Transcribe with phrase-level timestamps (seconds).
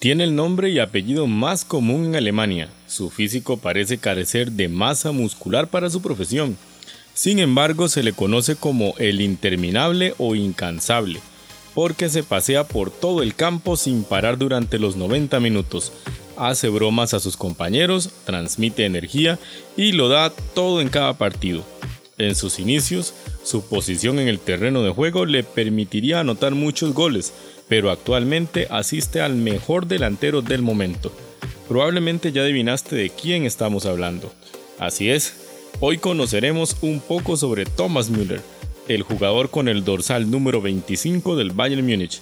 [0.00, 2.68] Tiene el nombre y apellido más común en Alemania.
[2.86, 6.56] Su físico parece carecer de masa muscular para su profesión.
[7.14, 11.18] Sin embargo, se le conoce como el interminable o incansable,
[11.74, 15.92] porque se pasea por todo el campo sin parar durante los 90 minutos.
[16.36, 19.36] Hace bromas a sus compañeros, transmite energía
[19.76, 21.64] y lo da todo en cada partido.
[22.18, 27.32] En sus inicios, su posición en el terreno de juego le permitiría anotar muchos goles,
[27.68, 31.12] pero actualmente asiste al mejor delantero del momento.
[31.68, 34.32] Probablemente ya adivinaste de quién estamos hablando.
[34.78, 35.34] Así es,
[35.80, 38.40] hoy conoceremos un poco sobre Thomas Müller,
[38.88, 42.20] el jugador con el dorsal número 25 del Bayern Múnich.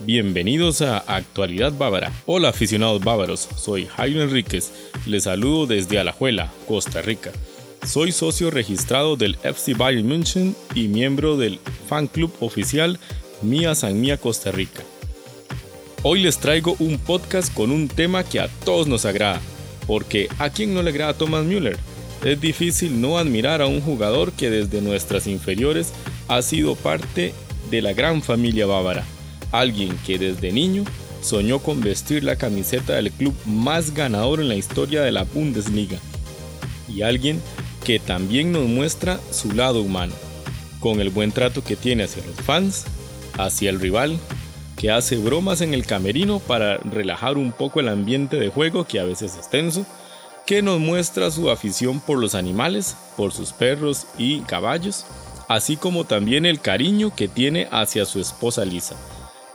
[0.00, 2.12] Bienvenidos a Actualidad Bávara.
[2.24, 4.72] Hola aficionados bávaros, soy Jaime Enríquez,
[5.06, 7.32] les saludo desde Alajuela, Costa Rica.
[7.84, 11.58] Soy socio registrado del FC Bayern München y miembro del
[11.88, 12.98] fan club oficial
[13.42, 14.82] Mía San Mía Costa Rica.
[16.02, 19.40] Hoy les traigo un podcast con un tema que a todos nos agrada,
[19.86, 21.78] porque ¿a quién no le agrada Thomas Müller?
[22.24, 25.92] Es difícil no admirar a un jugador que desde nuestras inferiores
[26.26, 27.32] ha sido parte
[27.70, 29.04] de la gran familia bávara,
[29.52, 30.84] alguien que desde niño
[31.22, 35.98] soñó con vestir la camiseta del club más ganador en la historia de la Bundesliga,
[36.88, 37.40] y alguien
[37.84, 40.14] que también nos muestra su lado humano,
[40.80, 42.84] con el buen trato que tiene hacia los fans,
[43.38, 44.18] hacia el rival,
[44.76, 49.00] que hace bromas en el camerino para relajar un poco el ambiente de juego que
[49.00, 49.86] a veces es tenso,
[50.46, 55.04] que nos muestra su afición por los animales, por sus perros y caballos,
[55.48, 58.96] así como también el cariño que tiene hacia su esposa Lisa.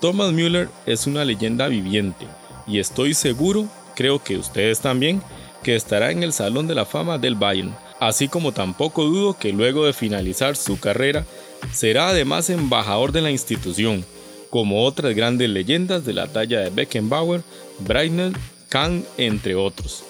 [0.00, 2.26] Thomas Müller es una leyenda viviente
[2.66, 5.22] y estoy seguro, creo que ustedes también,
[5.62, 7.74] que estará en el Salón de la Fama del Bayern,
[8.08, 11.24] así como tampoco dudo que luego de finalizar su carrera
[11.72, 14.04] será además embajador de la institución,
[14.50, 17.42] como otras grandes leyendas de la talla de Beckenbauer,
[17.78, 18.32] Breitner,
[18.68, 20.02] Kahn, entre otros.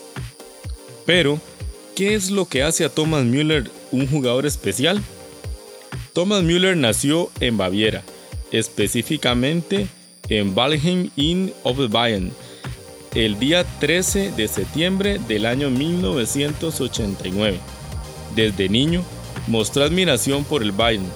[1.04, 1.38] Pero,
[1.94, 5.02] ¿qué es lo que hace a Thomas Müller un jugador especial?
[6.14, 8.02] Thomas Müller nació en Baviera,
[8.52, 9.86] específicamente
[10.30, 11.52] en Walheim in
[11.90, 12.32] Bayern,
[13.14, 17.58] el día 13 de septiembre del año 1989.
[18.34, 19.02] Desde niño,
[19.46, 21.06] mostró admiración por el Bayern,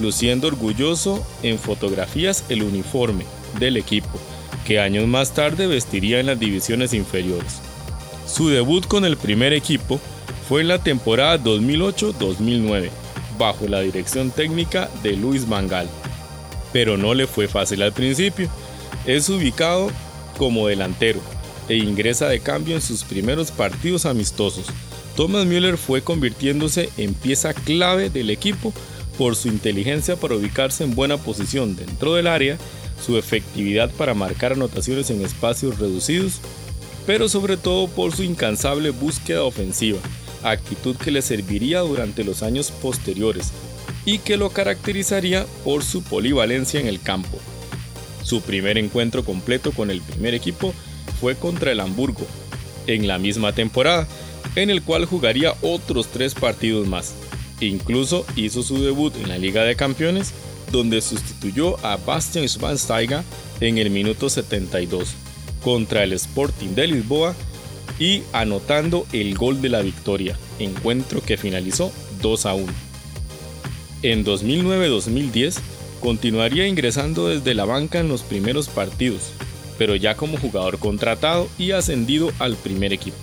[0.00, 3.24] luciendo orgulloso en fotografías el uniforme
[3.58, 4.20] del equipo,
[4.66, 7.60] que años más tarde vestiría en las divisiones inferiores.
[8.26, 10.00] Su debut con el primer equipo
[10.48, 12.90] fue en la temporada 2008-2009,
[13.38, 15.88] bajo la dirección técnica de Luis Mangal.
[16.72, 18.48] Pero no le fue fácil al principio.
[19.06, 19.90] Es ubicado
[20.36, 21.20] como delantero
[21.68, 24.66] e ingresa de cambio en sus primeros partidos amistosos.
[25.16, 28.74] Thomas Müller fue convirtiéndose en pieza clave del equipo
[29.16, 32.58] por su inteligencia para ubicarse en buena posición dentro del área,
[33.04, 36.40] su efectividad para marcar anotaciones en espacios reducidos,
[37.06, 40.00] pero sobre todo por su incansable búsqueda ofensiva,
[40.42, 43.52] actitud que le serviría durante los años posteriores
[44.04, 47.38] y que lo caracterizaría por su polivalencia en el campo.
[48.22, 50.74] Su primer encuentro completo con el primer equipo
[51.20, 52.26] fue contra el Hamburgo,
[52.86, 54.06] en la misma temporada,
[54.56, 57.14] en el cual jugaría otros tres partidos más.
[57.60, 60.32] Incluso hizo su debut en la Liga de Campeones,
[60.72, 63.22] donde sustituyó a Bastian Schweinsteiger
[63.60, 65.14] en el minuto 72
[65.62, 67.34] contra el Sporting de Lisboa
[67.98, 72.66] y anotando el gol de la victoria, encuentro que finalizó 2 a 1.
[74.02, 75.58] En 2009-2010
[76.00, 79.32] continuaría ingresando desde la banca en los primeros partidos,
[79.78, 83.16] pero ya como jugador contratado y ascendido al primer equipo.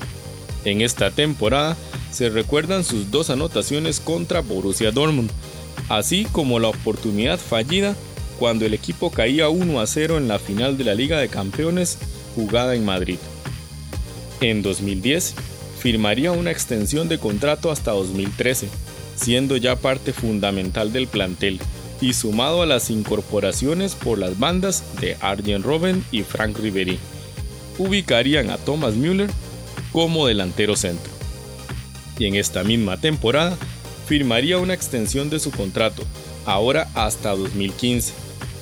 [0.65, 1.77] En esta temporada
[2.11, 5.29] se recuerdan sus dos anotaciones contra Borussia Dortmund,
[5.89, 7.95] así como la oportunidad fallida
[8.39, 11.97] cuando el equipo caía 1 a 0 en la final de la Liga de Campeones
[12.35, 13.17] jugada en Madrid.
[14.41, 15.35] En 2010,
[15.79, 18.69] firmaría una extensión de contrato hasta 2013,
[19.15, 21.59] siendo ya parte fundamental del plantel
[22.01, 26.99] y sumado a las incorporaciones por las bandas de Arjen Robben y Frank Ribery.
[27.77, 29.29] Ubicarían a Thomas Müller
[29.93, 31.13] como delantero centro.
[32.19, 33.57] Y en esta misma temporada
[34.07, 36.03] firmaría una extensión de su contrato,
[36.45, 38.13] ahora hasta 2015.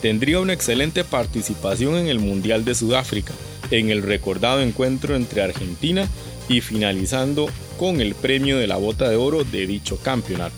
[0.02, 3.34] Tendría una excelente participación en el Mundial de Sudáfrica,
[3.72, 6.08] en el recordado encuentro entre Argentina
[6.50, 7.50] y finalizando
[7.80, 10.56] con el premio de la bota de oro de dicho campeonato.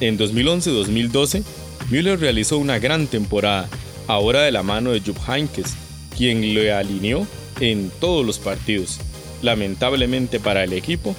[0.00, 1.42] En 2011-2012,
[1.90, 3.68] Müller realizó una gran temporada,
[4.06, 5.74] ahora de la mano de Jupp Heynckes,
[6.16, 7.26] quien le alineó
[7.60, 9.00] en todos los partidos.
[9.42, 11.14] Lamentablemente para el equipo,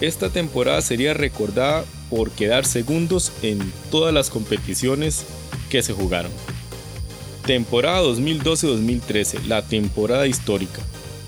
[0.00, 3.58] esta temporada sería recordada por quedar segundos en
[3.90, 5.24] todas las competiciones
[5.70, 6.30] que se jugaron.
[7.46, 10.80] Temporada 2012-2013, la temporada histórica.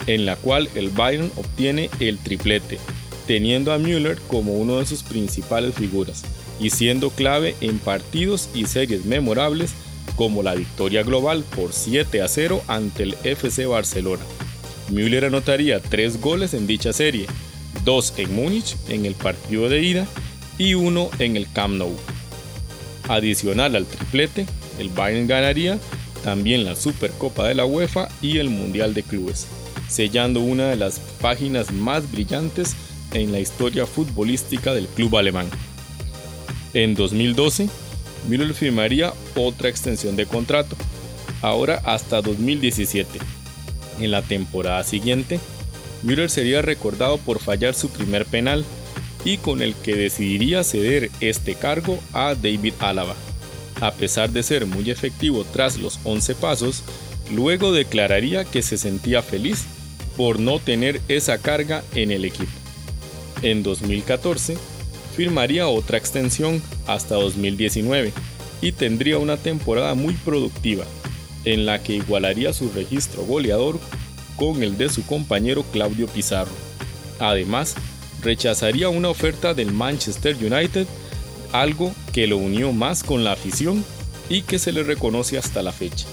[0.07, 2.79] en la cual el Bayern obtiene el triplete,
[3.27, 6.23] teniendo a Müller como uno de sus principales figuras
[6.61, 9.73] y siendo clave en partidos y series memorables
[10.15, 14.23] como la victoria global por 7 a 0 ante el FC Barcelona.
[14.91, 17.27] Müller anotaría 3 goles en dicha serie,
[17.85, 20.07] 2 en Múnich en el partido de ida
[20.59, 21.97] y 1 en el Camp Nou.
[23.09, 24.47] Adicional al triplete,
[24.79, 25.79] el Bayern ganaría
[26.23, 29.47] también la Supercopa de la UEFA y el Mundial de Clubes,
[29.89, 32.75] sellando una de las páginas más brillantes
[33.13, 35.49] en la historia futbolística del club alemán.
[36.75, 37.69] En 2012,
[38.29, 40.77] Müller firmaría otra extensión de contrato,
[41.43, 43.36] ahora hasta 2017.
[44.01, 45.41] En la temporada siguiente,
[46.03, 48.65] Müller sería recordado por fallar su primer penal
[49.25, 53.15] y con el que decidiría ceder este cargo a David Álava.
[53.81, 56.83] A pesar de ser muy efectivo tras los 11 pasos,
[57.33, 59.65] luego declararía que se sentía feliz
[60.17, 62.53] por no tener esa carga en el equipo.
[63.43, 64.57] En 2014,
[65.15, 68.13] firmaría otra extensión hasta 2019
[68.63, 70.85] y tendría una temporada muy productiva,
[71.47, 73.81] en la que igualaría su registro goleador
[74.37, 76.53] con el de su compañero Claudio Pizarro.
[77.19, 77.75] Además,
[78.21, 80.87] rechazaría una oferta del Manchester United,
[81.53, 83.83] algo que lo unió más con la afición
[84.29, 86.07] y que se le reconoce hasta la fecha.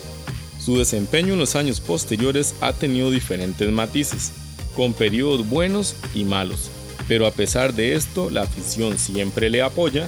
[0.63, 4.31] Su desempeño en los años posteriores ha tenido diferentes matices,
[4.75, 6.69] con periodos buenos y malos,
[7.07, 10.07] pero a pesar de esto la afición siempre le apoya,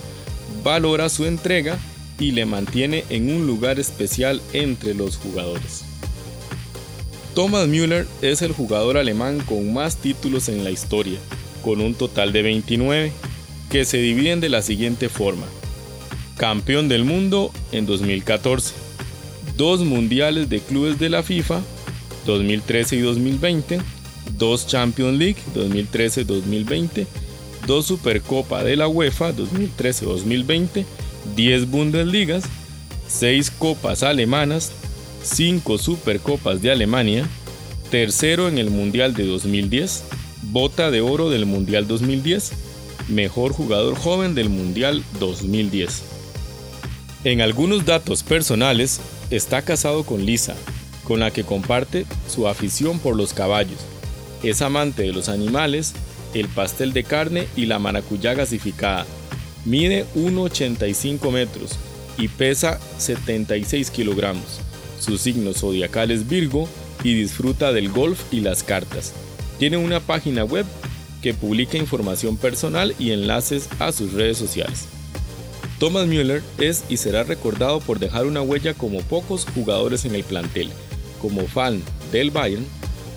[0.64, 1.78] valora su entrega
[2.20, 5.84] y le mantiene en un lugar especial entre los jugadores.
[7.34, 11.20] Thomas Müller es el jugador alemán con más títulos en la historia,
[11.62, 13.12] con un total de 29,
[13.70, 15.46] que se dividen de la siguiente forma.
[16.38, 18.74] Campeón del mundo en 2014,
[19.58, 21.62] dos mundiales de clubes de la FIFA,
[22.26, 23.80] 2013 y 2020,
[24.38, 27.06] dos Champions League 2013-2020,
[27.68, 30.86] dos Supercopa de la UEFA 2013-2020,
[31.36, 32.44] 10 Bundesligas,
[33.08, 34.72] 6 Copas alemanas,
[35.24, 37.28] 5 Supercopas de Alemania,
[37.90, 40.04] tercero en el Mundial de 2010,
[40.52, 42.52] bota de oro del Mundial 2010,
[43.10, 46.04] mejor jugador joven del Mundial 2010.
[47.24, 49.02] En algunos datos personales,
[49.32, 50.56] está casado con Lisa,
[51.04, 53.80] con la que comparte su afición por los caballos.
[54.44, 55.94] Es amante de los animales,
[56.34, 59.06] el pastel de carne y la maracuyá gasificada.
[59.66, 61.72] Mide 1,85 metros
[62.20, 64.62] y pesa 76 kilogramos.
[65.00, 66.70] Su signo zodiacal es Virgo
[67.04, 69.14] y disfruta del golf y las cartas.
[69.58, 70.66] Tiene una página web
[71.22, 74.86] que publica información personal y enlaces a sus redes sociales.
[75.80, 80.24] Thomas Müller es y será recordado por dejar una huella como pocos jugadores en el
[80.24, 80.70] plantel.
[81.22, 81.82] Como fan
[82.12, 82.66] del Bayern,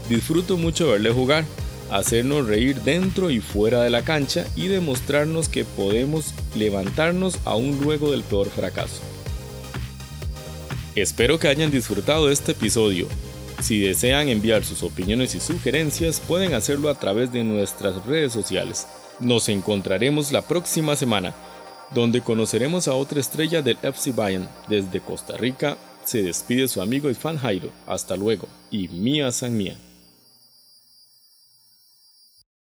[0.09, 1.45] disfruto mucho verle jugar
[1.91, 8.11] hacernos reír dentro y fuera de la cancha y demostrarnos que podemos levantarnos aún luego
[8.11, 9.01] del peor fracaso.
[10.95, 13.07] Espero que hayan disfrutado de este episodio.
[13.61, 18.87] Si desean enviar sus opiniones y sugerencias, pueden hacerlo a través de nuestras redes sociales.
[19.21, 21.35] Nos encontraremos la próxima semana,
[21.93, 24.49] donde conoceremos a otra estrella del FC Bayern.
[24.69, 27.71] Desde Costa Rica se despide su amigo y fan Jairo.
[27.87, 29.77] Hasta luego y Mía San Mía.